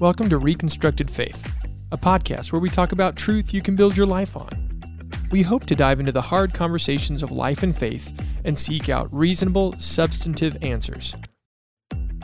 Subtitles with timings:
[0.00, 1.46] Welcome to Reconstructed Faith,
[1.92, 4.48] a podcast where we talk about truth you can build your life on.
[5.30, 8.10] We hope to dive into the hard conversations of life and faith
[8.46, 11.14] and seek out reasonable, substantive answers.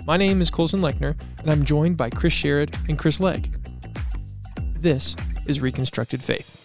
[0.06, 3.54] My name is Colson Lechner, and I'm joined by Chris Sherrod and Chris Legg.
[4.79, 5.14] This
[5.45, 6.62] is Reconstructed Faith.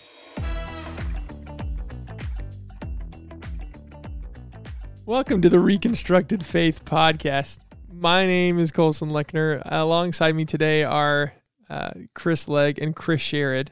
[5.06, 7.66] Welcome to the Reconstructed Faith podcast.
[8.02, 9.62] My name is Colson Lechner.
[9.64, 11.34] Alongside me today are
[11.70, 13.68] uh, Chris Legg and Chris Sherrod.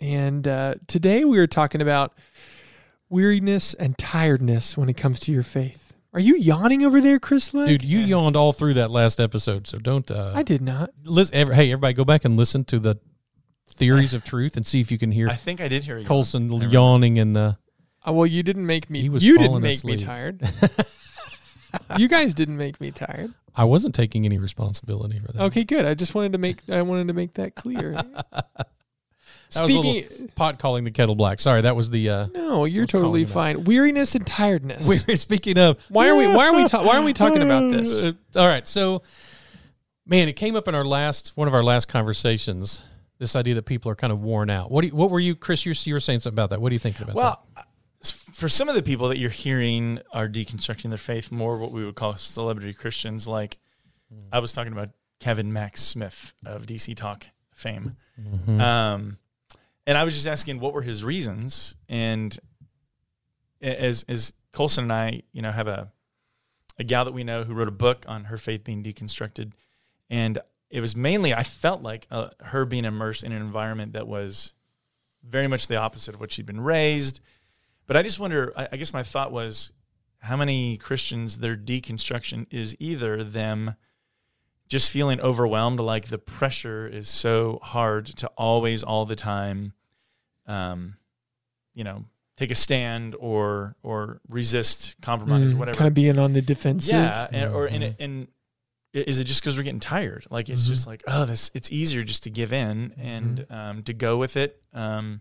[0.00, 2.14] And uh, today we are talking about
[3.10, 5.92] weariness and tiredness when it comes to your faith.
[6.14, 7.68] Are you yawning over there, Chris Legg?
[7.68, 10.10] Dude, you yawned all through that last episode, so don't.
[10.10, 10.92] Uh, I did not.
[11.04, 12.98] listen, ever, hey, everybody, go back and listen to the
[13.66, 16.06] theories of truth and see if you can hear I think I did hear you.
[16.06, 17.58] Colson I yawning in the.
[18.08, 19.02] Uh, well, you didn't make me.
[19.02, 20.40] He was you didn't falling make me tired.
[21.98, 23.34] you guys didn't make me tired.
[23.56, 25.42] I wasn't taking any responsibility for that.
[25.44, 25.86] Okay, good.
[25.86, 26.68] I just wanted to make.
[26.68, 27.96] I wanted to make that clear.
[29.52, 31.40] That was a little pot calling the kettle black.
[31.40, 32.10] Sorry, that was the.
[32.10, 33.34] Uh, no, you're totally it out.
[33.34, 33.64] fine.
[33.64, 34.86] Weariness and tiredness.
[35.08, 35.78] we're speaking of.
[35.88, 36.26] Why are we?
[36.26, 36.66] Why are we?
[36.66, 38.02] Ta- why are we talking about this?
[38.02, 39.02] Uh, all right, so,
[40.04, 42.82] man, it came up in our last one of our last conversations.
[43.18, 44.70] This idea that people are kind of worn out.
[44.70, 45.64] What do you, what were you, Chris?
[45.64, 46.60] You, you were saying something about that.
[46.60, 47.14] What are you thinking about?
[47.14, 47.46] Well,
[48.10, 51.84] for some of the people that you're hearing are deconstructing their faith more what we
[51.84, 53.26] would call celebrity Christians.
[53.28, 53.58] Like
[54.32, 54.90] I was talking about
[55.20, 57.96] Kevin Max Smith of DC Talk fame.
[58.20, 58.60] Mhm.
[58.60, 59.18] Um,
[59.86, 61.76] and I was just asking what were his reasons.
[61.88, 62.38] And
[63.60, 65.92] as as Colson and I, you know, have a
[66.78, 69.52] a gal that we know who wrote a book on her faith being deconstructed,
[70.10, 74.06] and it was mainly I felt like uh, her being immersed in an environment that
[74.06, 74.54] was
[75.22, 77.20] very much the opposite of what she'd been raised.
[77.86, 78.52] But I just wonder.
[78.56, 79.72] I, I guess my thought was,
[80.20, 83.74] how many Christians their deconstruction is either them
[84.68, 89.72] just feeling overwhelmed, like the pressure is so hard to always, all the time,
[90.46, 90.96] um,
[91.74, 92.04] you know,
[92.36, 95.76] take a stand or or resist, compromise, or whatever.
[95.78, 96.94] Kind of being on the defensive.
[96.94, 97.86] yeah, and, or and, Mhm.
[97.86, 98.28] it, and
[98.92, 100.26] is it just because we're getting tired?
[100.30, 100.68] Like it's Mhm.
[100.68, 104.36] just like oh, this it's easier just to give in and um, to go with
[104.36, 105.20] it, um,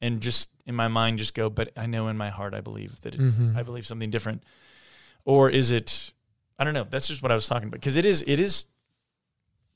[0.00, 1.50] and just in my mind just go.
[1.50, 3.56] But I know in my heart I believe that it's Mhm.
[3.56, 4.42] I believe something different,
[5.24, 6.12] or is it?
[6.58, 6.84] I don't know.
[6.84, 8.66] That's just what I was talking about because it is it is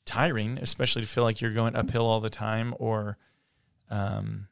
[0.04, 3.16] tiring, especially to feel like you're going uphill all the time, or
[3.90, 4.48] um,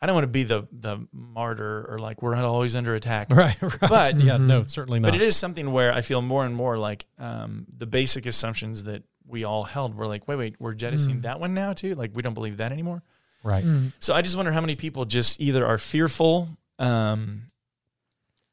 [0.00, 3.28] I don't want to be the the martyr or like we're not always under attack.
[3.34, 3.80] Right, right.
[3.80, 4.46] But- yeah, Mhm.
[4.46, 5.08] no, certainly not.
[5.12, 8.84] But it is something where I feel more and more like um, the basic assumptions
[8.84, 11.22] that we all held were like, wait, wait, we're jettisoning Mm.
[11.22, 11.94] that one now too.
[11.94, 13.02] Like we don't believe that anymore.
[13.44, 13.62] Right.
[13.64, 13.92] Mm.
[14.00, 16.48] So I just wonder how many people just either are fearful,
[16.80, 17.42] um,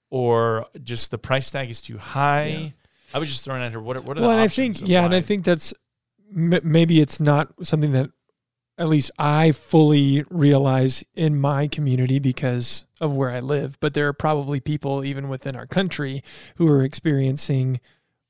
[0.09, 2.45] or just the price tag is too high.
[2.47, 2.69] Yeah.
[3.13, 4.81] I was just throwing at her what are, what are Well, the and I think
[4.81, 5.73] of yeah, and I think that's
[6.35, 8.09] m- maybe it's not something that
[8.77, 13.77] at least I fully realize in my community because of where I live.
[13.79, 16.23] But there are probably people even within our country
[16.55, 17.79] who are experiencing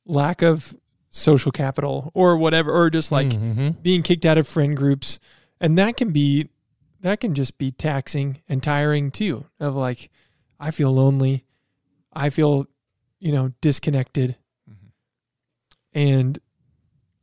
[0.06, 0.76] lack of
[1.10, 3.82] social capital or whatever, or just like Mhm.
[3.84, 5.20] being kicked out of friend groups,
[5.62, 6.50] and that can be
[7.00, 9.46] that can just be taxing and tiring too.
[9.60, 10.10] Of like,
[10.60, 11.46] I feel lonely,
[12.14, 12.68] I feel,
[13.20, 14.36] you know, disconnected
[14.70, 14.92] Mhm.
[15.94, 16.40] and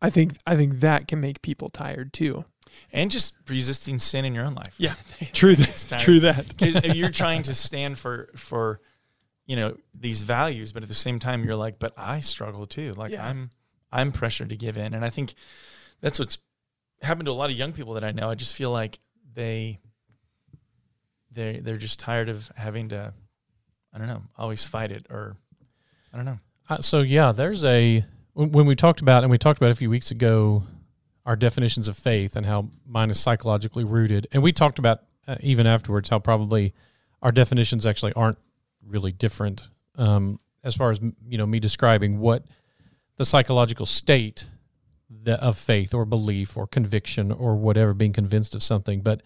[0.00, 2.44] I think I think that can make people tired too.
[2.92, 4.74] and just resisting sin in your own life.
[4.78, 4.94] Yeah.
[5.32, 5.96] True that.
[6.00, 6.94] True that.
[6.96, 8.80] you're trying to stand for for
[9.46, 12.92] you know these values but at the same time you're like but i struggle too
[12.92, 13.26] like Yeah.
[13.26, 13.48] i'm
[13.90, 15.32] i'm pressured to give in and i think
[16.02, 16.36] that's what's
[17.02, 18.98] happened to a lot of young people that i know i just feel like
[19.34, 19.78] they
[21.32, 23.12] they they're just tired of having to
[23.92, 25.36] i don't know always fight it or
[26.12, 26.38] i don't know.
[26.68, 28.04] Uh, so yeah, there's a
[28.34, 30.64] when we talked about and we talked about a few weeks ago
[31.26, 35.36] our definitions of faith and how mine is psychologically rooted, and we talked about uh,
[35.40, 36.74] even afterwards how probably
[37.22, 38.38] our definitions actually aren't
[38.86, 42.44] really different um, as far as you know me describing what
[43.16, 44.48] the psychological state
[45.10, 49.22] the, of faith or belief or conviction or whatever being convinced of something, but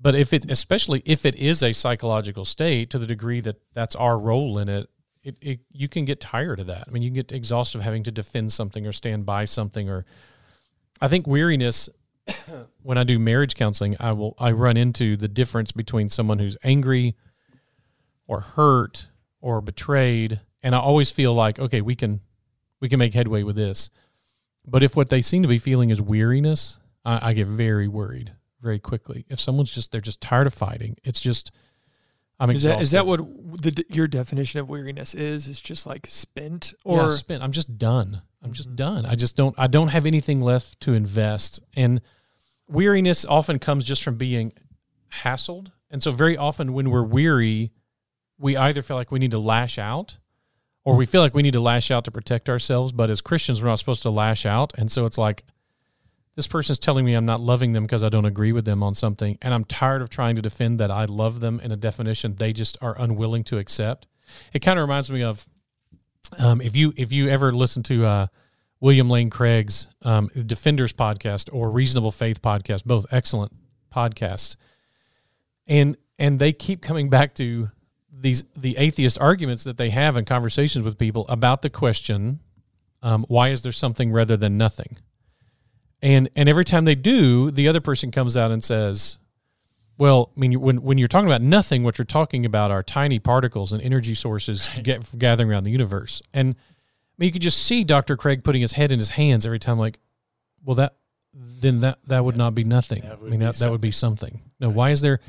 [0.00, 3.94] but if it especially if it is a psychological state to the degree that that's
[3.96, 4.90] our role in it
[5.24, 6.84] it, it you can get tired of that.
[6.86, 9.88] I mean, you can get exhausted of having to defend something or stand by something.
[9.88, 10.04] Or
[11.00, 11.88] I think weariness.
[12.82, 16.56] when I do marriage counseling, I will I run into the difference between someone who's
[16.62, 17.16] angry,
[18.26, 19.08] or hurt,
[19.40, 22.20] or betrayed, and I always feel like okay, we can
[22.80, 23.90] we can make headway with this.
[24.66, 28.32] But if what they seem to be feeling is weariness, I, I get very worried
[28.60, 29.26] very quickly.
[29.28, 31.52] If someone's just they're just tired of fighting, it's just
[32.40, 33.20] I'm Is that is that what
[33.62, 35.46] the your definition of weariness is?
[35.46, 37.42] Is just like spent or yeah, spent.
[37.42, 38.22] I'm just done.
[38.42, 38.76] I'm just mm-hmm.
[38.76, 39.06] done.
[39.06, 41.60] I just don't I don't have anything left to invest.
[41.76, 42.00] And
[42.66, 44.52] weariness often comes just from being
[45.22, 45.70] hassled.
[45.90, 47.70] And so very often when we're weary,
[48.38, 50.18] we either feel like we need to lash out
[50.84, 53.62] or we feel like we need to lash out to protect ourselves, but as Christians
[53.62, 54.72] we're not supposed to lash out.
[54.76, 55.44] And so it's like
[56.36, 58.94] this person's telling me I'm not loving them because I don't agree with them on
[58.94, 62.36] something, and I'm tired of trying to defend that I love them in a definition
[62.36, 64.06] they just are unwilling to accept.
[64.52, 65.46] It kind of reminds me of
[66.38, 68.26] um, if you if you ever listen to uh,
[68.80, 73.52] William Lane Craig's um, Defenders podcast or Reasonable Faith podcast, both excellent
[73.94, 74.56] podcasts,
[75.66, 77.70] and and they keep coming back to
[78.24, 82.40] these the atheist arguments that they have in conversations with people about the question,
[83.02, 84.96] um, why is there something rather than nothing?
[86.02, 89.18] And and every time they do, the other person comes out and says,
[89.98, 93.18] "Well, I mean, when when you're talking about nothing, what you're talking about are tiny
[93.18, 94.82] particles and energy sources right.
[94.82, 98.16] get, gathering around the universe." And I mean, you could just see Dr.
[98.16, 99.98] Craig putting his head in his hands every time, like,
[100.64, 100.96] "Well, that
[101.34, 102.44] then that that would yeah.
[102.44, 103.04] not be nothing.
[103.04, 104.40] I mean, that, that would be something.
[104.60, 104.76] No, right.
[104.76, 105.20] why is there?"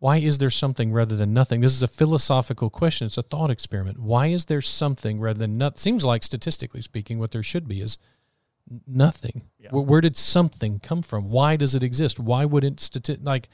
[0.00, 1.60] Why is there something rather than nothing?
[1.60, 3.06] This is a philosophical question.
[3.06, 3.98] It's a thought experiment.
[3.98, 5.78] Why is there something rather than nothing?
[5.78, 7.98] Seems like, statistically speaking, what there should be is
[8.86, 9.42] nothing.
[9.58, 9.70] Yeah.
[9.70, 11.30] Where, where, did something come from?
[11.30, 12.20] Why does it exist?
[12.20, 13.48] Why wouldn't stati- like?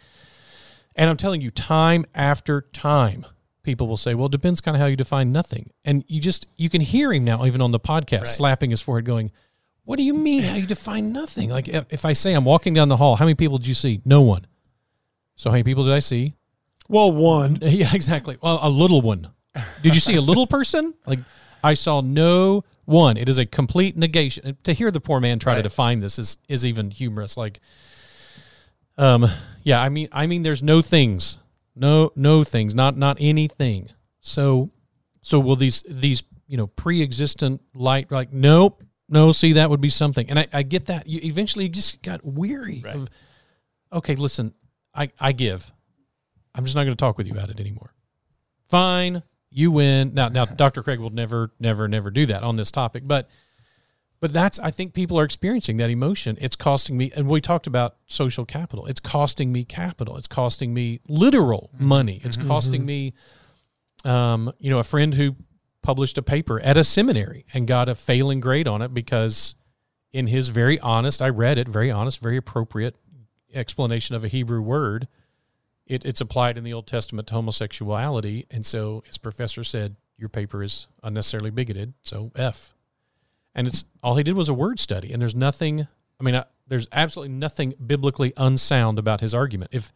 [0.97, 3.27] And I'm telling you, time after time,
[3.63, 6.47] people will say, "Well, it depends kind of how you define nothing." And you just
[6.57, 8.27] you can hear him now, even on the podcast, right.
[8.27, 9.33] slapping his forehead, going,
[9.85, 10.43] "What do you mean?
[10.43, 11.51] How you define nothing?
[11.51, 13.75] Like if, if I say I'm walking down the hall, how many people did you
[13.75, 14.03] see?
[14.05, 14.47] No one.
[15.37, 16.35] So how many people did I see?
[16.89, 17.59] Well, one.
[17.63, 18.37] Yeah, exactly.
[18.43, 19.31] Well, a little one.
[19.83, 20.95] Did you see a little person?
[21.07, 21.21] Like
[21.63, 24.57] I saw no one, it is a complete negation.
[24.65, 25.57] To hear the poor man try right.
[25.59, 27.37] to define this is is even humorous.
[27.37, 27.61] Like,
[28.99, 29.27] um,
[29.63, 31.39] yeah, I mean, I mean, there's no things,
[31.75, 33.91] no no things, not not anything.
[34.21, 34.71] So,
[35.23, 39.89] so will these these you know pre-existent light like nope no see that would be
[39.89, 42.97] something and i, I get that you eventually just got weary right.
[42.97, 43.09] of
[43.93, 44.53] okay listen
[44.95, 45.73] i i give
[46.55, 47.93] i'm just not going to talk with you about it anymore
[48.69, 49.23] fine
[49.55, 50.13] you win.
[50.13, 50.83] Now, now, Dr.
[50.83, 53.31] Craig will never, never, never do that on this topic, but,
[54.21, 56.37] but that's I think people are experiencing that emotion.
[56.41, 58.87] It's costing me, and we talked about social capital.
[58.87, 60.17] It's costing me capital.
[60.17, 61.85] It's costing me literal mm-hmm.
[61.85, 62.21] money.
[62.25, 62.49] It's mm-hmm.
[62.49, 63.15] costing me,
[64.05, 65.37] um, you know, a friend who
[65.83, 69.55] published a paper at a seminary and got a failing grade on it because,
[70.13, 72.97] in his very honest, I read it, very honest, very appropriate
[73.55, 75.09] explanation of a Hebrew word
[75.87, 78.47] it, it's applied in the Old Testament to homosexuality.
[78.51, 82.73] And so his professor said, Your paper is unnecessarily bigoted, so F.
[83.55, 85.13] And it's all he did was a word study.
[85.13, 85.87] And there's nothing,
[86.19, 89.71] I mean, I, there's absolutely nothing biblically unsound about his argument.
[89.73, 89.93] If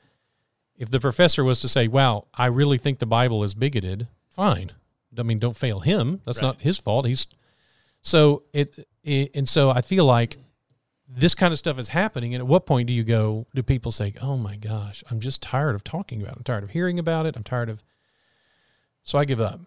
[0.76, 4.72] if the professor was to say, Wow, I really think the Bible is bigoted, fine.
[5.18, 6.20] I mean, don't fail him.
[6.24, 6.48] That's right.
[6.48, 7.06] not his fault.
[7.06, 7.26] He's
[8.02, 10.36] so it, it, and so I feel like
[11.08, 12.34] this kind of stuff is happening.
[12.34, 15.40] And at what point do you go, do people say, oh my gosh, I'm just
[15.40, 16.38] tired of talking about it.
[16.38, 17.34] I'm tired of hearing about it.
[17.36, 17.82] I'm tired of.
[19.02, 19.60] So I give up.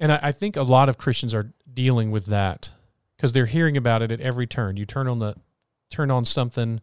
[0.00, 2.72] And I, I think a lot of Christians are dealing with that
[3.16, 4.78] because they're hearing about it at every turn.
[4.78, 5.36] You turn on the,
[5.90, 6.80] turn on something.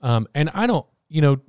[0.00, 1.40] Um, and I don't, you know,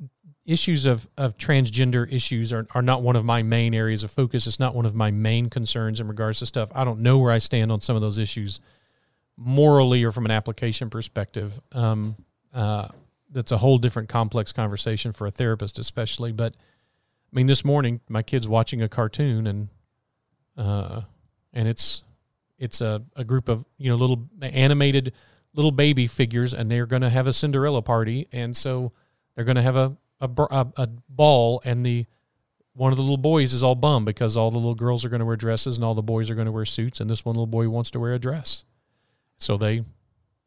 [0.46, 4.46] issues of, of transgender issues are, are not one of my main areas of focus.
[4.46, 6.70] It's not one of my main concerns in regards to stuff.
[6.76, 8.60] I don't know where I stand on some of those issues
[9.38, 11.60] morally or from an application perspective.
[11.72, 12.16] Um,
[12.54, 12.88] uh,
[13.32, 16.32] that's a whole different complex conversation for a therapist, especially.
[16.32, 19.70] But I mean, this morning my kid's watching a cartoon and
[20.56, 21.02] uh,
[21.52, 22.04] and it's
[22.60, 25.14] it's a, a group of you know little animated
[25.54, 28.92] little baby figures, and they're going to have a Cinderella party, and so
[29.36, 30.30] they're going to have a, a
[30.78, 32.06] a ball, and the
[32.74, 35.20] one of the little boys is all bummed because all the little girls are going
[35.20, 37.36] to wear dresses and all the boys are going to wear suits, and this one
[37.36, 38.66] little boy wants to wear a dress.
[39.38, 39.84] So they,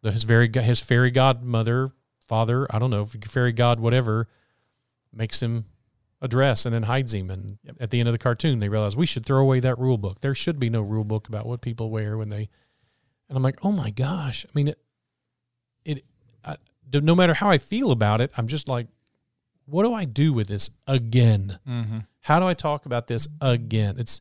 [0.03, 1.91] his very his fairy godmother,
[2.29, 4.29] father, I don't know, fairy god, whatever,
[5.13, 5.67] makes him
[6.21, 7.31] a dress and then hides him.
[7.31, 7.77] And yep.
[7.81, 10.21] at the end of the cartoon, they realize we should throw away that rule book.
[10.21, 12.49] There should be no rule book about what people wear when they.
[13.29, 14.47] And I'm like, oh my gosh!
[14.47, 14.79] I mean, it,
[15.85, 16.05] it,
[16.45, 16.57] I,
[16.93, 18.87] no matter how I feel about it, I'm just like,
[19.67, 21.59] what do I do with this again?
[21.69, 21.99] Mm-hmm.
[22.21, 23.97] How do I talk about this again?
[23.99, 24.21] It's,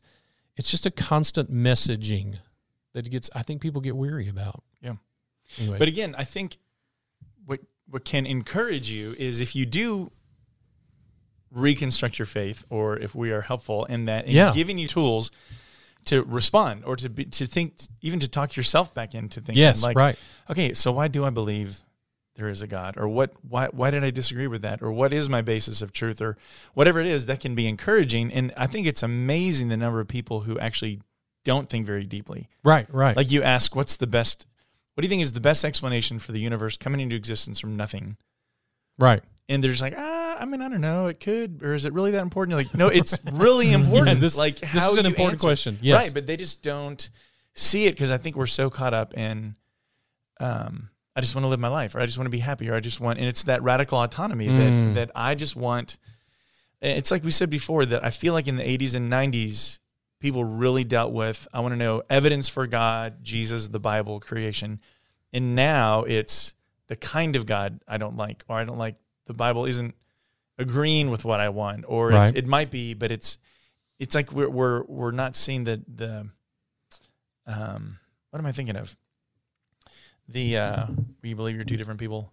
[0.56, 2.38] it's just a constant messaging
[2.96, 4.62] that gets I think people get weary about.
[4.80, 4.94] Yeah.
[5.58, 5.78] Anyway.
[5.78, 6.56] But again, I think
[7.44, 10.10] what what can encourage you is if you do
[11.52, 14.52] reconstruct your faith or if we are helpful in that in yeah.
[14.52, 15.30] giving you tools
[16.06, 19.82] to respond or to be, to think even to talk yourself back into thinking yes,
[19.82, 20.18] like right.
[20.50, 21.78] okay so why do i believe
[22.34, 25.12] there is a god or what why why did i disagree with that or what
[25.12, 26.36] is my basis of truth or
[26.74, 30.08] whatever it is that can be encouraging and i think it's amazing the number of
[30.08, 31.00] people who actually
[31.46, 32.48] don't think very deeply.
[32.62, 33.16] Right, right.
[33.16, 34.44] Like you ask, what's the best
[34.94, 37.76] what do you think is the best explanation for the universe coming into existence from
[37.76, 38.16] nothing?
[38.98, 39.22] Right.
[39.48, 41.06] And they're just like, ah, I mean, I don't know.
[41.06, 42.52] It could, or is it really that important?
[42.52, 44.20] You're like, no, it's really important.
[44.22, 45.46] this- like, This how is an important answer.
[45.48, 45.78] question.
[45.82, 46.02] Yes.
[46.04, 47.08] Right, but they just don't
[47.54, 49.54] see it because I think we're so caught up in,
[50.40, 52.68] um, I just want to live my life, or I just want to be happy,
[52.70, 54.94] or I just want, and it's that radical autonomy Mm.
[54.94, 55.98] that that I just want.
[56.82, 59.78] It's like we said before that I feel like in the 80s and 90s,
[60.26, 61.46] people really dealt with.
[61.52, 64.80] I want to know evidence for God, Jesus, the Bible, creation,
[65.32, 66.54] and now it's
[66.88, 69.94] the kind of God I don't like, or I don't like the Bible isn't
[70.58, 72.36] agreeing with what I want, or it's, Right.
[72.36, 73.38] it might be, but it's
[74.00, 76.28] it's like we're we're we're not seeing the the
[77.46, 77.98] um
[78.30, 78.96] what am I thinking of?
[80.28, 80.86] The uh
[81.22, 82.32] you believe you're two different people,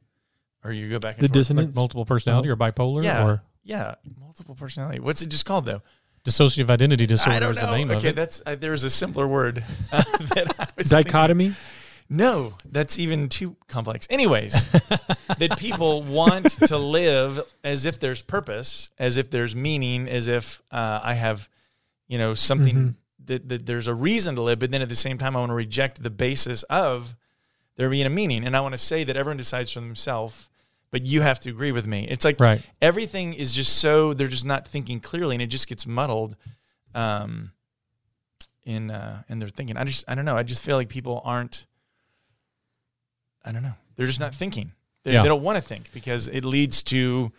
[0.64, 1.34] or you go back and The forth.
[1.34, 1.68] dissonance.
[1.68, 3.24] Like multiple personality or bipolar Yeah.
[3.26, 5.00] or Yeah, multiple personality.
[5.00, 5.82] What's it just called though?
[6.26, 7.66] Dissociative identity disorder I don't is know.
[7.72, 8.16] the name okay, of it.
[8.16, 10.04] that's uh, there was a simpler word uh,
[10.36, 11.04] that I was thinking.
[11.12, 11.56] Dichotomy.
[12.10, 14.08] No, that's even too complex.
[14.10, 20.28] Anyways, that people want to live as if there's purpose, as if there's meaning, as
[20.28, 21.50] if uh, I have,
[22.08, 22.96] you know, something Mhm.
[23.26, 24.60] that, that there's a reason to live.
[24.60, 27.16] But then at the same time, I want to reject the basis of
[27.78, 30.50] there being a meaning, and I want to say that everyone decides for themselves.
[30.94, 32.08] But you have to agree with me.
[32.08, 32.62] It's like Right.
[32.80, 36.38] everything is just so they're just not thinking clearly, and it just gets muddled.
[36.94, 37.52] Um,
[38.64, 40.38] in uh, in their thinking, I just I don't know.
[40.38, 41.66] I just feel like people aren't.
[43.44, 43.74] I don't know.
[43.96, 44.72] They're just not thinking.
[45.04, 45.24] They, Yeah.
[45.24, 47.32] they don't want to think because it leads to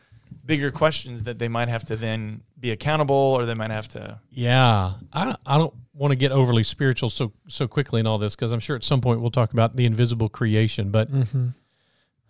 [0.45, 4.19] bigger questions that they might have to then be accountable, or they might have to.
[4.31, 8.19] Yeah, I don't, I don't want to get overly spiritual so so quickly in all
[8.19, 10.91] this because I'm sure at some point we'll talk about the invisible creation.
[10.91, 11.49] But Mm-hmm.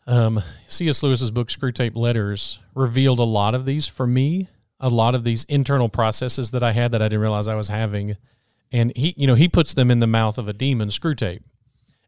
[0.06, 1.02] Um, C.S.
[1.02, 5.44] Lewis's book Screwtape Letters revealed a lot of these for me, a lot of these
[5.44, 8.16] internal processes that I had that I didn't realize I was having,
[8.70, 11.42] and he you know he puts them in the mouth of a demon, Screwtape,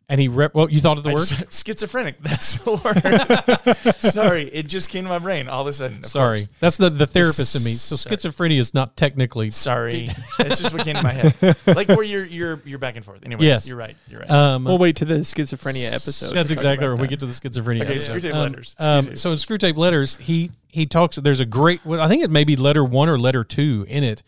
[0.09, 0.55] and he rep.
[0.55, 1.27] Well, you thought of the I word?
[1.27, 2.23] just- schizophrenic.
[2.23, 4.01] That's the word.
[4.01, 5.99] Sorry, it just came to my brain all of a sudden.
[5.99, 6.49] of Sorry, course.
[6.61, 7.73] that's the the therapist in me.
[7.73, 8.17] So Sorry.
[8.17, 9.51] schizophrenia is not technically.
[9.51, 11.57] Sorry, that's just what came to my head.
[11.67, 13.25] Like where you're you're you're back and forth.
[13.25, 13.69] Anyways, Yes.
[13.69, 13.97] you're right.
[14.09, 14.31] You're right.
[14.31, 16.35] Um, We'll wait to the schizophrenia episode.
[16.35, 17.03] That's exactly about right.
[17.03, 17.83] We get to the schizophrenia.
[17.83, 18.23] Okay, episode.
[18.23, 18.77] Screwtape Um, Letters.
[18.79, 21.17] um, Excuse so in screw Screwtape Letters, he he talks.
[21.17, 21.85] There's a great.
[21.85, 24.23] well, I think it may be letter one or letter two in it,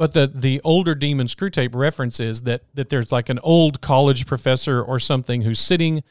[0.00, 4.24] but the the older demon Screw Screwtape references that that there's like an old college
[4.24, 6.02] professor or something who's sitting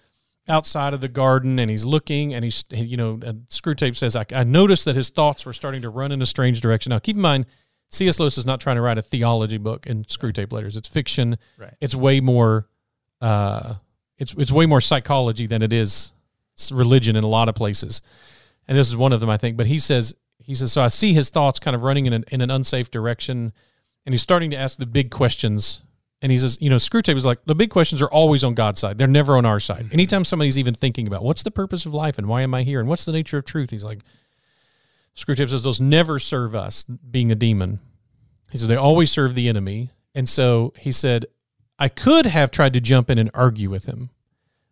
[0.48, 4.26] outside of the garden and he's looking and he's you know and Screwtape says I,
[4.32, 6.92] I noticed that his thoughts were starting to run in a strange direction.
[6.92, 7.48] Now keep in mind.
[7.90, 8.20] C.S.
[8.20, 10.78] Lewis is not trying to write a theology book in Screwtape Letters.
[10.78, 11.74] It's fiction right.
[11.82, 12.68] it's way more
[13.22, 13.74] uh
[14.20, 16.14] it's it's way more psychology than it is
[16.72, 18.04] religion in a lot of places
[18.68, 20.90] and this is one of them i think but he says he says so i
[20.90, 23.52] see his thoughts kind of running in an, in an unsafe direction
[24.06, 25.82] and he's starting to ask the big questions.
[26.22, 28.80] And he says you know screwtape is like the big questions are always on god's
[28.80, 28.98] side.
[28.98, 29.86] They're never on our side.
[29.86, 29.94] Mm-hmm.
[29.94, 32.80] Anytime somebody's even thinking about what's the purpose of life and why am i here
[32.80, 34.00] and what's the nature of truth he's like
[35.16, 37.80] screwtape says those never serve us being a demon.
[38.52, 39.92] He says, they always serve the enemy.
[40.16, 41.26] And so he said
[41.78, 44.10] I could have tried to jump in and argue with him,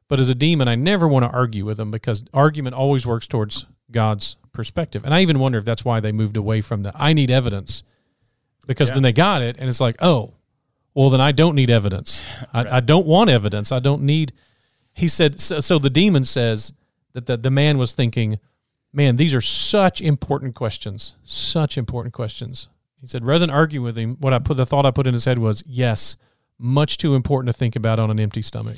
[0.10, 3.28] but as a demon, I never want to argue with him because argument always works
[3.28, 5.06] towards God's perspective.
[5.06, 7.84] And I even wonder if that's why they moved away from the I need evidence
[8.68, 8.96] because Yeah.
[8.96, 10.34] then they got it and it's like, oh,
[10.94, 12.24] well, then I don't need evidence.
[12.54, 13.72] I, I don't want evidence.
[13.72, 14.34] I don't need.
[14.94, 16.74] He said, so, so the demon says
[17.14, 18.40] that the, the man was thinking,
[18.94, 22.68] man, these are such important questions, such important questions.
[23.00, 25.14] He said, rather than argue with him, what I put, the thought I put in
[25.14, 26.16] his head was, yes,
[26.58, 28.78] much too important to think about on an empty stomach.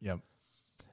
[0.00, 0.20] Yep.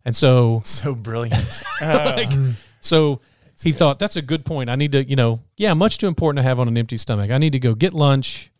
[0.04, 1.64] And so, So brilliant.
[1.82, 2.26] Uh,
[2.82, 3.22] so
[3.64, 4.70] he thought that's a good point.
[4.70, 7.32] I need to, you know, yeah, much too important to have on an empty stomach.
[7.32, 8.52] I need to go get lunch,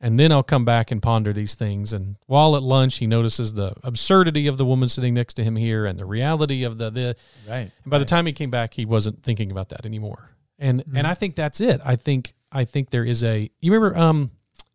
[0.00, 1.92] and then I'll come back and ponder these things.
[1.92, 5.56] And while at lunch, he notices the absurdity of the woman sitting next to him
[5.56, 7.16] here and the reality of the the.
[7.48, 7.70] right.
[7.84, 10.30] And by the time he came back, he wasn't thinking about that anymore.
[10.58, 11.80] And and I think that's it.
[11.84, 13.50] I think I think there is a.
[13.60, 14.30] You remember, um,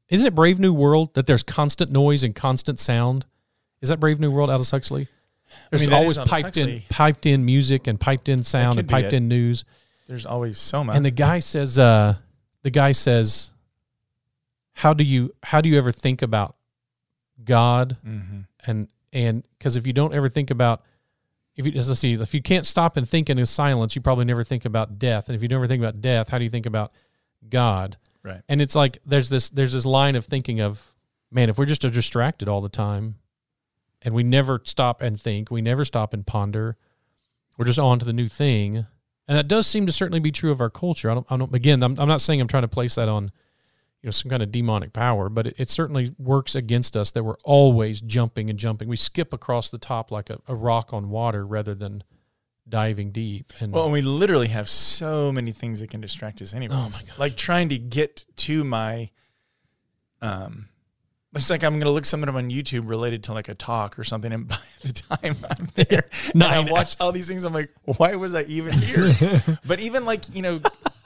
[0.09, 3.25] isn't it Brave New World that there's constant noise and constant sound?
[3.81, 5.07] Is that Brave New World, Aldous Huxley?
[5.69, 9.27] There's mean, always piped in piped in music and piped in sound and piped in
[9.27, 9.65] news.
[10.07, 10.95] There's always so much.
[10.95, 12.15] And the guy says, uh,
[12.63, 13.53] the guy says,
[14.73, 16.55] how do you how do you ever think about
[17.43, 18.41] God mm-hmm.
[18.65, 20.83] and and because if you don't ever think about
[21.55, 24.43] if you let's see if you can't stop and think in silence, you probably never
[24.43, 25.27] think about death.
[25.27, 26.91] And if you never think about death, how do you think about
[27.49, 27.97] God?
[28.23, 28.41] Right.
[28.47, 30.93] And it's like there's this there's this line of thinking of
[31.31, 33.15] man, if we're just distracted all the time,
[34.01, 36.77] and we never stop and think, we never stop and ponder,
[37.57, 38.85] we're just on to the new thing.
[39.27, 41.09] And that does seem to certainly be true of our culture.
[41.09, 43.31] I don't, I don't again, I'm, I'm not saying I'm trying to place that on,
[44.01, 47.23] you know some kind of demonic power, but it, it certainly works against us that
[47.23, 48.87] we're always jumping and jumping.
[48.87, 52.03] We skip across the top like a, a rock on water rather than
[52.67, 53.53] diving deep.
[53.59, 56.75] And Well, and we literally have so many things that can distract us anyway.
[56.75, 57.19] Oh my gosh.
[57.19, 59.11] Like trying to get to my
[60.21, 60.69] um
[61.33, 64.03] it's like I'm gonna look something up on YouTube related to like a talk or
[64.03, 67.45] something, and by the time I'm there, and I watched all these things.
[67.45, 69.13] I'm like, why was I even here?
[69.65, 70.61] but even like you know,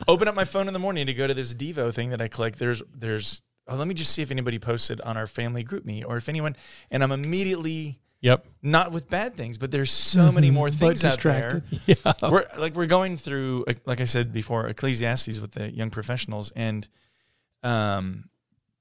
[0.08, 2.27] open up my phone in the morning to go to this Devo thing that I
[2.27, 2.55] click.
[2.55, 6.17] There's there's oh, let me just see if anybody posted on our family GroupMe or
[6.17, 6.55] if anyone,
[6.89, 11.22] and I'm immediately yep, not with bad things, but there's so many more things out
[11.22, 15.91] there yeah, we're like we're going through like I said before Ecclesiastes with the young
[15.91, 16.88] professionals and
[17.62, 18.25] um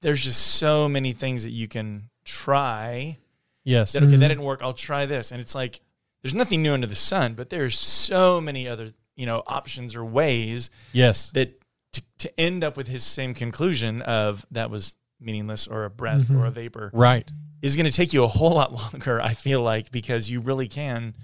[0.05, 3.17] there's just so many things that you can try
[3.63, 4.29] yes, that okay that Mhm.
[4.29, 5.81] didn't work I'll try this and it's like
[6.21, 10.05] there's nothing new under the sun but there's so many other you know options or
[10.05, 11.59] ways yes, that
[11.93, 16.29] to, to end up with his same conclusion of that was meaningless or a breath
[16.29, 17.31] or a vapor right.
[17.63, 20.67] is going to take you a whole lot longer I feel like because you really
[20.67, 21.15] can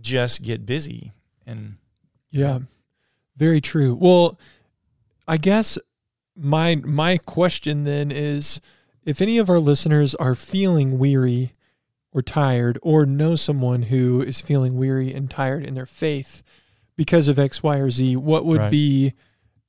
[0.00, 1.12] just get busy
[1.46, 1.78] and
[2.30, 2.58] Yeah,
[3.36, 3.94] very true.
[3.98, 4.38] Well,
[5.26, 5.78] I guess
[6.36, 8.60] my my question then is
[9.04, 11.52] if any of our listeners are feeling weary
[12.12, 16.42] or tired or know someone who is feeling weary and tired in their faith
[16.96, 18.70] because of X, Y, or Z, what would Right.
[18.70, 19.12] be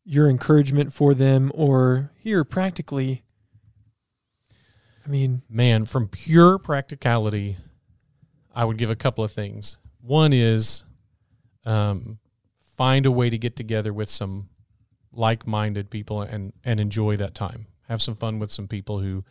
[0.06, 3.24] your encouragement for them or here practically?
[5.06, 7.58] I mean, Man, from pure practicality,
[8.54, 9.78] I would give a couple of things.
[10.02, 10.84] One is
[11.66, 12.20] um,
[12.60, 14.50] find a way to get together with some
[15.18, 17.68] like-minded people and and enjoy that time.
[17.88, 19.24] Have some fun with some people who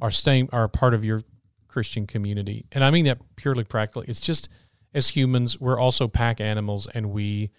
[0.00, 1.22] are staying are part of your
[1.68, 2.64] Christian community.
[2.72, 4.06] And I mean that purely practically.
[4.08, 4.48] It's just
[4.94, 7.50] as humans, we're also pack animals and we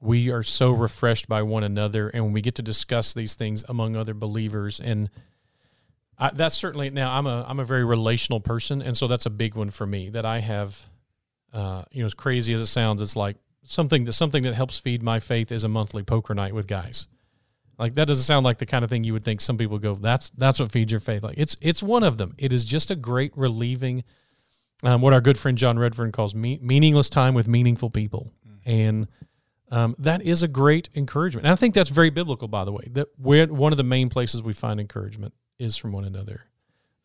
[0.00, 3.64] we are so refreshed by one another and when we get to discuss these things
[3.68, 5.08] among other believers and
[6.18, 9.30] I, that's certainly now I'm a I'm a very relational person and so that's a
[9.30, 10.86] big one for me that I have
[11.52, 14.78] uh, you know as crazy as it sounds it's like something that something that helps
[14.78, 17.06] feed my faith is a monthly poker night with guys.
[17.78, 19.94] Like that doesn't sound like the kind of thing you would think some people go
[19.94, 21.22] that's that's what feeds your faith.
[21.22, 22.34] Like it's it's one of them.
[22.38, 24.04] It is just a great relieving
[24.82, 28.32] um, what our good friend John Redfern calls me, meaningless time with meaningful people.
[28.64, 29.08] And
[29.70, 31.46] um, that is a great encouragement.
[31.46, 34.08] And I think that's very biblical by the way that where one of the main
[34.08, 36.42] places we find encouragement is from one another.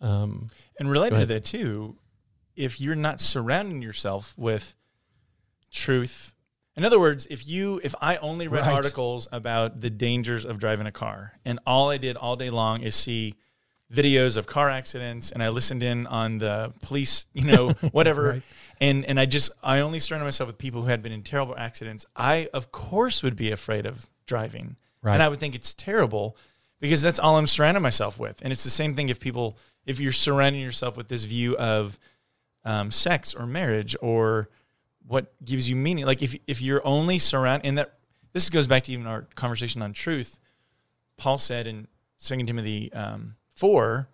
[0.01, 0.47] Um,
[0.79, 1.97] And related to that too,
[2.55, 4.75] if you're not surrounding yourself with
[5.71, 6.35] truth,
[6.77, 8.73] in other words, if you if I only read Right.
[8.75, 12.81] articles about the dangers of driving a car, and all I did all day long
[12.81, 13.33] is see
[13.91, 18.41] videos of car accidents, and I listened in on the police, you know, whatever, Right.
[18.79, 21.55] and and I just I only surrounded myself with people who had been in terrible
[21.57, 22.05] accidents.
[22.15, 25.13] I of course would be afraid of driving, Right.
[25.13, 26.37] and I would think it's terrible
[26.79, 28.39] because that's all I'm surrounding myself with.
[28.43, 31.97] And it's the same thing if people, if you're surrounding yourself with this view of
[32.65, 34.49] um, sex or marriage or
[35.07, 36.05] what gives you meaning.
[36.05, 37.93] Like if if you're only surround, and that
[38.33, 40.39] this goes back to even our conversation on truth.
[41.17, 44.09] Paul said in Second Timothy um, four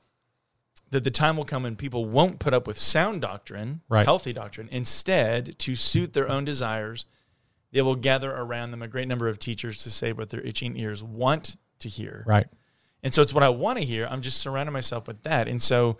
[0.91, 4.05] that the time will come when people won't put up with sound doctrine, Right.
[4.05, 4.69] healthy doctrine.
[4.71, 7.05] Instead, to suit their own desires,
[7.71, 10.77] they will gather around them a great number of teachers to say what their itching
[10.77, 12.23] ears want to hear.
[12.27, 12.47] right
[13.01, 14.07] And so it's what I want to hear.
[14.09, 15.47] I'm just surrounding myself with that.
[15.49, 15.97] And so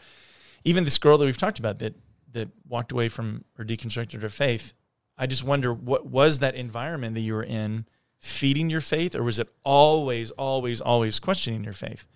[0.63, 1.95] even this girl that we've talked about that
[2.32, 4.73] that walked away from or deconstructed her faith,
[5.17, 7.86] I just wonder what was that environment that you were in
[8.19, 12.08] feeding your faith or was it always always always questioning your faith?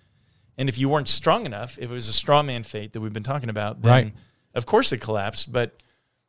[0.57, 3.13] And if you weren't strong enough, if it was a straw man faith that we've
[3.13, 4.13] been talking about, then Right.
[4.55, 5.83] of course it collapsed, but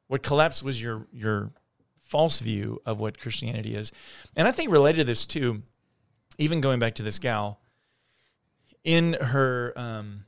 [0.09, 1.53] what collapsed was your your
[2.01, 3.93] false view of what Christianity is.
[4.37, 5.63] And I think related to this too,
[6.39, 7.61] even going back to this gal,
[8.85, 10.25] in her um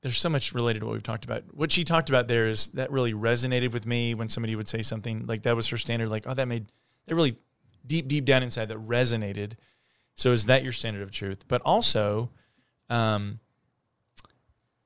[0.00, 1.42] there's so much related to what we've talked about.
[1.52, 4.82] What she talked about there is that really resonated with me when somebody would say
[4.82, 6.66] something like that was her standard, like, oh, that made
[7.06, 7.36] that really
[7.86, 9.54] deep, deep down inside that resonated.
[10.14, 11.46] So is that your standard of truth?
[11.48, 12.30] But also,
[12.88, 13.40] um,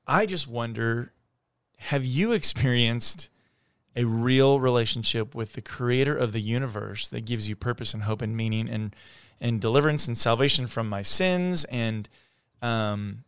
[0.06, 1.12] I just wonder,
[1.78, 3.28] have you experienced
[3.94, 8.22] a real relationship with the creator of the universe that gives you purpose and hope
[8.22, 8.96] and meaning and
[9.40, 12.08] and deliverance and salvation from my sins and
[12.62, 13.24] um,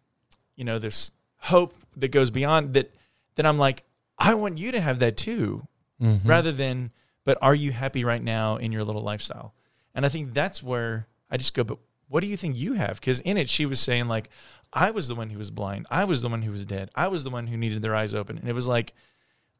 [0.56, 1.12] you know this
[1.44, 2.94] hope that goes beyond that
[3.36, 3.84] that I'm like
[4.18, 5.66] I want you to have that too
[6.00, 6.20] Mhm.
[6.24, 6.90] rather than
[7.24, 9.54] but are you happy right now in your little lifestyle?
[9.94, 11.78] And I think that's where I just go but
[12.08, 13.00] what do you think you have?
[13.00, 14.28] Because in it she was saying like
[14.72, 15.86] I was the one who was blind.
[15.90, 16.90] I was the one who was dead.
[16.94, 18.38] I was the one who needed their eyes open.
[18.38, 18.92] And it was like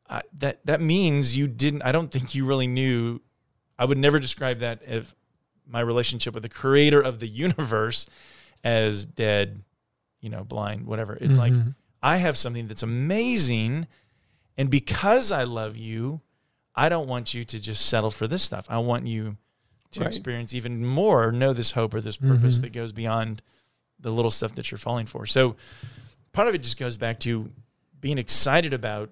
[0.09, 3.21] I, that that means you didn't I don't think you really knew
[3.79, 5.15] I would never describe that if
[5.67, 8.07] my relationship with the creator of the universe
[8.63, 9.63] as dead,
[10.25, 11.19] you know, blind, whatever.
[11.21, 11.75] It's like Mhm.
[12.03, 13.87] I have something that's amazing.
[14.57, 16.23] And because I love you,
[16.75, 18.65] I don't want you to just settle for this stuff.
[18.71, 19.37] I want you
[19.93, 20.07] to Right.
[20.09, 22.63] experience even more, know this hope or this purpose Mhm.
[22.63, 23.43] that goes beyond
[24.01, 25.27] the little stuff that you're falling for.
[25.27, 25.57] So
[26.33, 27.53] part of it just goes back to
[28.01, 29.11] being excited about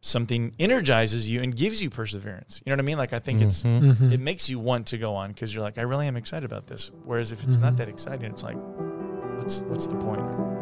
[0.00, 2.62] something energizes you and gives you perseverance.
[2.64, 2.98] You know what I mean?
[2.98, 3.94] Like I think it's Mhm.
[3.96, 4.12] Mhm.
[4.12, 6.66] it makes you want to go on because you're like, I really am excited about
[6.68, 6.90] this.
[7.04, 8.56] Whereas if it's not that exciting, it's like,
[9.36, 10.55] what's what's the point?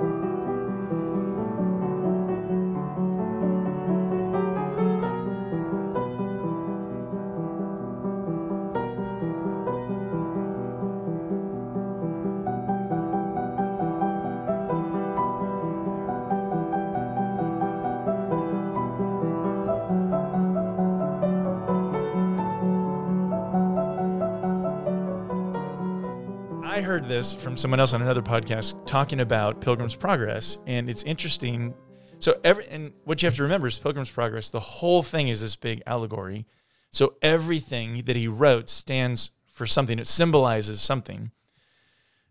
[26.74, 31.04] I heard this from someone else on another podcast talking about Pilgrim's Progress, and it's
[31.04, 31.72] interesting.
[32.18, 34.50] So every and what you have to remember is Pilgrim's Progress.
[34.50, 36.46] The whole thing is this big allegory.
[36.90, 40.00] So everything that he wrote stands for something.
[40.00, 41.30] It symbolizes something.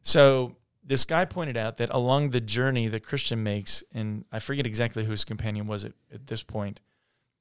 [0.01, 4.67] So this guy pointed out that along the journey that Christian makes, and I forget
[4.67, 6.81] exactly who his companion was at, at this point,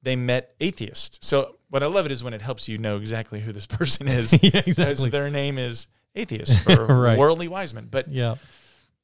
[0.01, 1.19] they met atheists.
[1.21, 4.07] So what I love it is when it helps you know exactly who this person
[4.07, 4.41] is.
[4.41, 5.09] yeah, exactly.
[5.09, 7.17] their name is atheist or Right.
[7.17, 7.87] worldly wise men.
[7.89, 8.35] But Yeah.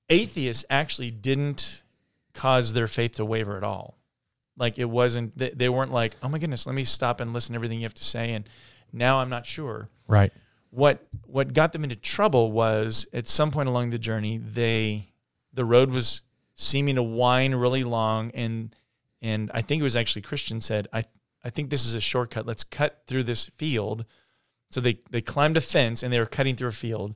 [0.10, 1.84] atheists actually didn't
[2.34, 3.98] cause their faith to waver at all.
[4.58, 7.54] Like it wasn't, they, they weren't like, oh my goodness, let me stop and listen
[7.54, 8.34] to everything you have to say.
[8.34, 8.48] And
[8.92, 9.90] now I'm not sure.
[10.08, 10.32] Right.
[10.72, 15.10] What what got them into trouble was at some point along the journey, they
[15.54, 16.22] the road was
[16.54, 18.76] seeming to wind really long and
[19.22, 21.06] and I think it was actually Christian said, I
[21.44, 22.46] I think this is a shortcut.
[22.46, 24.06] Let's cut through this field.
[24.70, 27.16] So they they climbed a fence and they were cutting through a field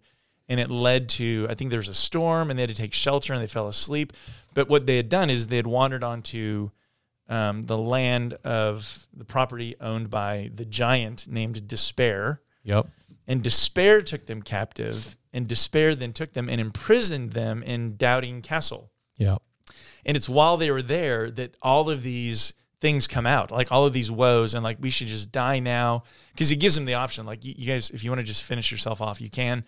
[0.50, 2.94] and it led to I think there was a storm and they had to take
[2.94, 4.14] shelter and they fell asleep.
[4.54, 6.72] But what they had done is they had wandered onto
[7.28, 12.42] um, the land of the property owned by the giant named Despair.
[12.64, 12.88] Yep.
[13.28, 18.42] And despair took them captive, and despair then took them and imprisoned them in Doubting
[18.42, 18.92] Castle.
[19.18, 19.42] Yep.
[20.06, 22.54] And it's while they were there that all of these
[22.84, 26.04] things come out, like all of these woes, and like we should just die now,
[26.34, 28.44] because he gives them the option, like you, you guys, if you want to just
[28.44, 29.64] finish yourself off, you can.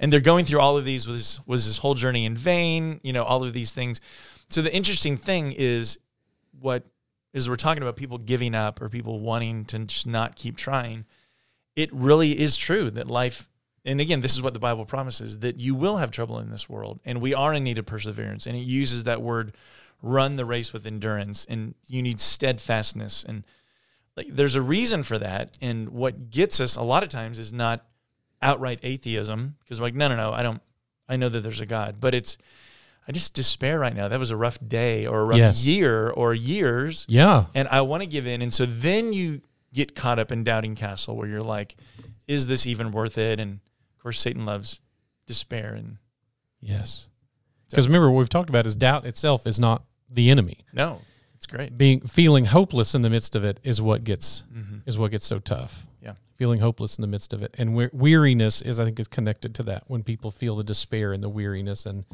[0.00, 1.06] And they're going through all of these.
[1.06, 2.98] Was was this whole journey in vain?
[3.04, 4.00] You know, all of these things.
[4.48, 6.00] So the interesting thing is
[6.58, 6.86] what
[7.32, 11.04] is we're talking about people giving up or people wanting to just not keep trying
[11.76, 13.48] it really is true that life
[13.84, 16.68] and again this is what the bible promises that you will have trouble in this
[16.68, 19.54] world and we are in need of perseverance and it uses that word
[20.02, 23.44] run the race with endurance and you need steadfastness and
[24.16, 27.52] like there's a reason for that and what gets us a lot of times is
[27.52, 27.86] not
[28.42, 30.62] outright atheism because like no no no i don't
[31.08, 32.38] i know that there's a god but it's
[33.06, 35.64] i just despair right now that was a rough day or a rough Yes.
[35.66, 37.44] year or years Yeah.
[37.54, 38.40] and I want to give in.
[38.42, 41.76] And so then you get caught up in doubting castle where you're like,
[42.26, 43.38] is this even worth it?
[43.40, 43.60] And
[43.96, 44.80] of course, Satan loves
[45.26, 45.74] despair.
[45.74, 45.98] And
[46.60, 47.08] Yes.
[47.70, 50.58] Because remember, what we've talked about is doubt itself is not the enemy.
[50.72, 51.00] no,
[51.34, 51.78] it's great.
[51.78, 54.78] Being feeling hopeless in the midst of it is what gets Mm-hmm.
[54.88, 55.86] is what gets so tough.
[56.02, 56.14] Yeah.
[56.36, 59.54] Feeling hopeless in the midst of it, and we- weariness is, I think, is connected
[59.56, 59.84] to that.
[59.86, 62.04] When people feel the despair and the weariness, and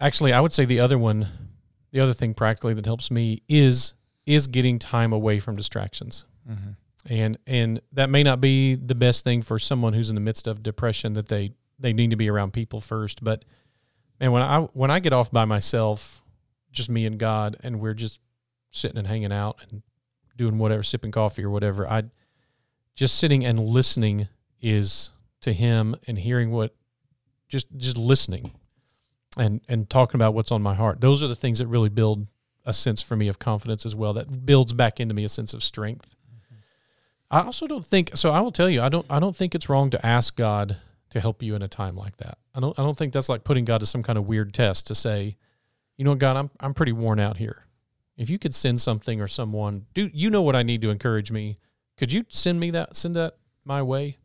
[0.00, 1.26] actually, I would say the other one,
[1.92, 3.94] the other thing practically that helps me is
[4.26, 6.24] is getting time away from distractions.
[6.50, 7.12] Mm-hmm.
[7.12, 10.46] and and that may not be the best thing for someone who's in the midst
[10.46, 13.44] of depression that they they need to be around people first but
[14.20, 16.22] man when i when i get off by myself
[16.76, 18.20] just me and god and we're just
[18.70, 19.82] sitting and hanging out and
[20.36, 22.02] doing whatever sipping coffee or whatever i
[22.94, 24.28] just sitting and listening
[24.60, 25.10] is
[25.40, 26.74] to him and hearing what
[27.48, 28.52] just just listening
[29.36, 32.26] and and talking about what's on my heart those are the things that really build
[32.64, 35.54] a sense for me of confidence as well that builds back into me a sense
[35.54, 36.16] of strength
[37.30, 38.30] I also don't think so.
[38.30, 39.06] I will tell you, I don't.
[39.10, 40.76] I don't think it's wrong to ask God
[41.10, 42.38] to help you in a time like that.
[42.54, 42.78] I don't.
[42.78, 45.36] I don't think that's like putting God to some kind of weird test to say,
[45.96, 47.64] you know, what, God, I'm I'm pretty worn out here.
[48.16, 51.30] If you could send something or someone, do you know what I need to encourage
[51.30, 51.58] me?
[51.96, 52.96] Could you send me that?
[52.96, 54.18] Send that my way.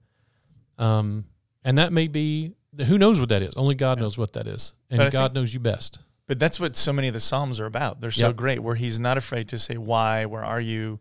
[0.78, 1.26] Um,
[1.64, 2.54] and that may be
[2.88, 3.54] who knows what that is.
[3.56, 6.00] Only God knows what that is, and God think- knows you best.
[6.28, 8.00] But that's what so many of the Psalms are about.
[8.00, 8.36] They're so Yep.
[8.38, 11.00] great where he's not afraid to say, why, where are you?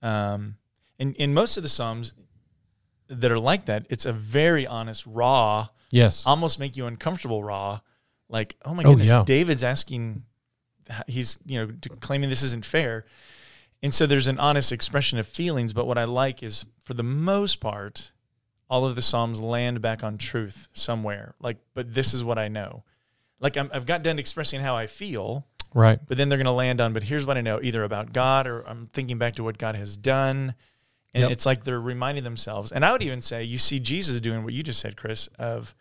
[0.00, 0.56] Um,
[1.00, 2.14] and in most of the Psalms
[3.08, 6.24] that are like that, it's a very honest, raw, Yes.
[6.24, 7.80] almost make you uncomfortable raw.
[8.34, 9.22] Like, oh my Oh, goodness, yeah.
[9.24, 10.24] David's asking,
[11.06, 13.06] he's, you know, claiming this isn't fair.
[13.80, 15.72] And so there's an honest expression of feelings.
[15.72, 18.10] But what I like is, for the most part,
[18.68, 21.34] all of the Psalms land back on truth somewhere.
[21.40, 22.82] Like, but this is what I know.
[23.38, 26.00] Like, I'm, I've got done expressing how I feel, Right.
[26.08, 28.46] but then they're going to land on, but here's what I know either about God
[28.48, 30.54] or I'm thinking back to what God has done.
[31.12, 31.30] And Yep.
[31.30, 32.72] it's like they're reminding themselves.
[32.72, 35.74] And I would even say, you see Jesus doing what you just said, Chris, of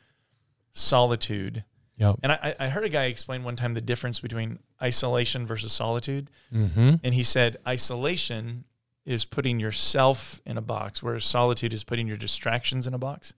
[0.71, 1.63] solitude.
[2.03, 2.19] Yep.
[2.23, 6.29] And I, I heard a guy explain one time the difference between isolation versus solitude.
[6.53, 6.95] Mm-hmm.
[7.03, 8.65] And he said, isolation
[9.05, 13.33] is putting yourself in a box, whereas solitude is putting your distractions in a box.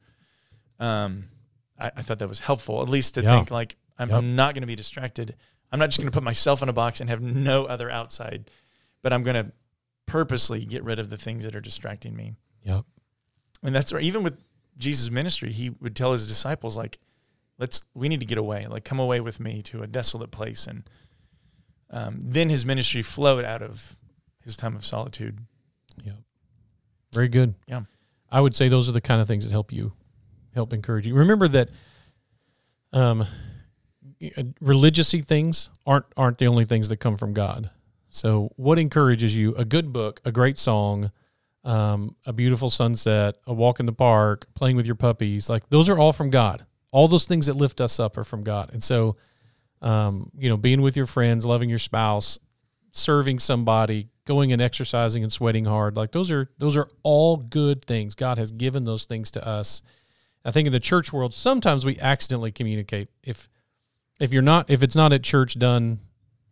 [0.79, 1.25] Um,
[1.79, 3.31] I, I thought that was helpful, at least to Yeah.
[3.35, 4.17] think like, I'm, Yep.
[4.17, 5.35] I'm not going to be distracted.
[5.71, 8.49] I'm not just going to put myself in a box and have no other outside,
[9.01, 9.51] but I'm going to
[10.05, 12.33] purposely get rid of the things that are distracting me.
[12.63, 12.85] Yep.
[13.63, 14.03] And that's right.
[14.03, 14.37] Even with
[14.77, 16.99] Jesus' ministry, he would tell his disciples, like,
[17.57, 18.67] let's, we need to get away.
[18.67, 20.67] Like, come away with me to a desolate place.
[20.67, 20.83] And
[21.89, 23.97] um, then his ministry flowed out of
[24.43, 25.39] his time of solitude.
[26.03, 26.13] yeah
[27.13, 27.55] Very good.
[27.67, 27.81] Yeah.
[28.31, 29.93] I would say those are the kind of things that help you,
[30.53, 31.15] help encourage you.
[31.15, 31.69] Remember that
[32.91, 33.25] um,
[34.21, 37.69] religiousy things aren't aren't the only things that come from God.
[38.09, 39.53] So, what encourages you?
[39.55, 41.11] A good book, a great song,
[41.63, 45.49] um, a beautiful sunset, a walk in the park, playing with your puppies.
[45.49, 46.65] Like those are all from God.
[46.95, 48.69] All those things that lift us up are from God.
[48.71, 49.17] And so,
[49.81, 52.39] um, you know, being with your friends, loving your spouse,
[52.91, 57.83] serving somebody, going and exercising and sweating hard, like those are those are all good
[57.83, 58.15] things.
[58.15, 59.81] God has given those things to us.
[60.45, 63.49] I think in the church world, sometimes we accidentally communicate if
[64.21, 65.99] if you're not if it's not at church done,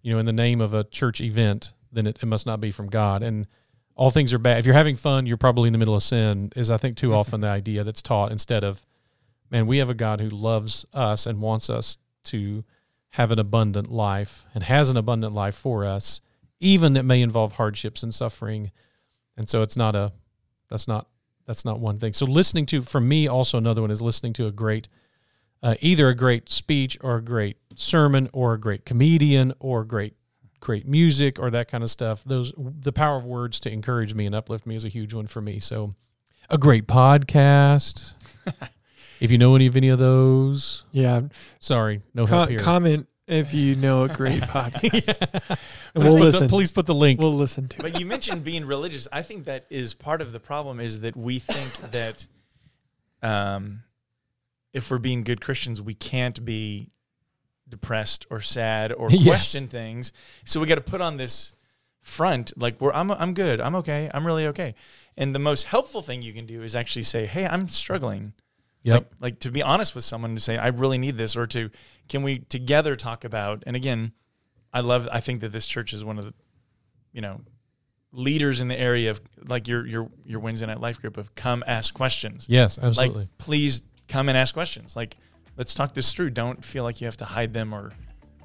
[0.02, 2.72] you know, in the name of a church event, then it, it must not be
[2.72, 3.24] from God.
[3.24, 3.48] And
[3.96, 4.60] all things are bad.
[4.60, 6.52] If you're having fun, you're probably in the middle of sin.
[6.54, 8.84] Is I think too often the idea that's taught instead of,
[9.50, 12.64] man, we have a God who loves us and wants us to
[13.12, 16.22] have an abundant life and has an abundant life for us,
[16.60, 18.72] even that may involve hardships and suffering.
[19.38, 20.14] And so it's not a
[20.70, 21.08] that's not
[21.46, 22.14] that's not one thing.
[22.14, 24.88] So listening to for me also another one is listening to a great
[25.62, 30.16] uh, either a great speech or a great sermon or a great comedian or great
[30.60, 32.24] great music or that kind of stuff.
[32.26, 35.28] Those the power of words to encourage me and uplift me is a huge one
[35.28, 35.60] for me.
[35.60, 35.94] So
[36.50, 38.16] a great podcast.
[39.24, 41.22] if you know any of any of those, Yeah.
[41.60, 42.60] sorry, no Co- help here.
[42.60, 44.80] comment if you know a great podcast.
[44.82, 45.08] Please
[45.96, 46.48] And we'll put the- listen.
[46.50, 47.20] please put the link.
[47.20, 47.82] We'll listen to it.
[47.82, 49.08] But you mentioned being religious.
[49.12, 52.28] I think that is part of the problem is that we think that
[53.22, 53.84] um,
[54.74, 56.90] if we're being good Christians, we can't be
[57.70, 59.24] depressed or sad or Yes.
[59.26, 60.12] question things.
[60.46, 61.54] So we got to put on this
[62.02, 63.62] front like we're I'm I'm good.
[63.62, 64.12] I'm okay.
[64.14, 64.76] I'm really okay.
[65.16, 68.34] And the most helpful thing you can do is actually say, "Hey, I'm struggling."
[68.84, 69.14] Yep.
[69.20, 71.70] Like, like to be honest with someone to say, I really need this, or to
[72.10, 73.64] can we together talk about?
[73.66, 74.14] And again,
[74.74, 75.08] I love.
[75.12, 76.34] I think that this church is one of the,
[77.12, 77.42] you know,
[78.12, 81.64] leaders in the area of like your your your Wednesday night life group of come
[81.68, 82.46] ask questions.
[82.50, 83.22] yes, absolutely.
[83.22, 84.96] Like, please come and ask questions.
[84.96, 85.18] Like,
[85.58, 86.32] let's talk this through.
[86.32, 87.92] Don't feel like you have to hide them or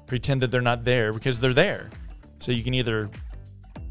[0.07, 1.89] pretend that they're not there because they're there.
[2.39, 3.09] So you can either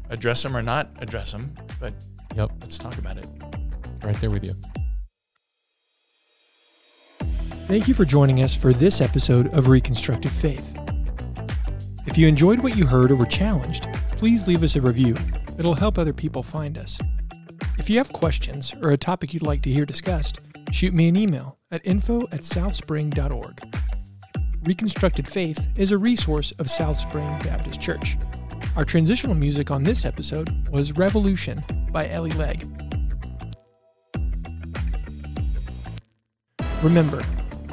[0.09, 1.53] address them or not address them.
[1.79, 1.93] But
[2.35, 2.51] yep.
[2.61, 3.27] let's talk about it.
[4.03, 4.55] Right there with you.
[7.69, 10.75] Thank you for joining us for this episode of Reconstructive Faith.
[12.07, 15.15] If you enjoyed what you heard or were challenged, please leave us a review.
[15.59, 16.97] It'll help other people find us.
[17.77, 20.39] If you have questions or a topic you'd like to hear discussed,
[20.71, 23.61] shoot me an email at info at southspring.org.
[24.63, 28.17] Reconstructed Faith is a resource of South Spring Baptist Church.
[28.77, 32.67] Our transitional music on this episode was Revolution by Ellie Legg.
[36.81, 37.21] Remember,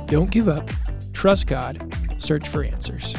[0.07, 0.69] don't give up,
[1.13, 3.15] trust God, search for answers.